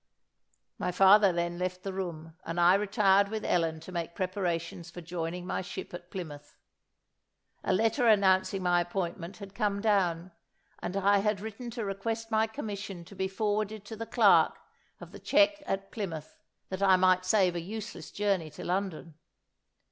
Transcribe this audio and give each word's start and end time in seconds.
My 0.79 0.91
father 0.91 1.31
then 1.31 1.59
left 1.59 1.83
the 1.83 1.93
room, 1.93 2.35
and 2.43 2.59
I 2.59 2.73
retired 2.73 3.27
with 3.29 3.45
Ellen 3.45 3.79
to 3.81 3.91
make 3.91 4.15
preparations 4.15 4.89
for 4.89 4.99
joining 4.99 5.45
my 5.45 5.61
ship 5.61 5.93
at 5.93 6.09
Plymouth. 6.09 6.57
A 7.63 7.71
letter 7.71 8.07
announcing 8.07 8.63
my 8.63 8.81
appointment 8.81 9.37
had 9.37 9.53
come 9.53 9.79
down, 9.79 10.31
and 10.79 10.97
I 10.97 11.19
had 11.19 11.39
written 11.39 11.69
to 11.77 11.85
request 11.85 12.31
my 12.31 12.47
commission 12.47 13.05
to 13.05 13.15
be 13.15 13.27
forwarded 13.27 13.85
to 13.85 13.95
the 13.95 14.07
clerk 14.07 14.57
of 14.99 15.11
the 15.11 15.19
cheque 15.19 15.61
at 15.67 15.91
Plymouth, 15.91 16.35
that 16.69 16.81
I 16.81 16.95
might 16.95 17.23
save 17.23 17.55
a 17.55 17.61
useless 17.61 18.09
journey 18.09 18.49
to 18.49 18.63
London. 18.65 19.13